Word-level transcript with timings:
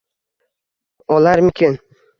Olarmikin 1.07 1.79